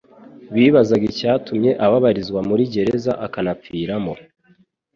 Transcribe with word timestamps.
Bibazaga 0.55 1.03
icyatumye 1.11 1.71
ababarizwa 1.85 2.39
muri 2.49 2.63
gereza 2.73 3.11
akanapfiramo. 3.25 4.13